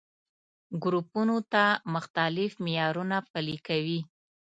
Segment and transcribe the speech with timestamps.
[0.83, 1.63] ګروپونو ته
[1.95, 3.99] مختلف معيارونه پلي کوي.